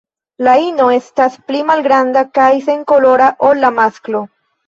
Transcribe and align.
La 0.45 0.53
ino 0.67 0.85
estas 0.93 1.35
pli 1.49 1.61
malgranda 1.67 2.25
kaj 2.39 2.49
senkolora 2.71 3.27
ol 3.51 3.63
la 3.67 3.71
masklo. 3.79 4.23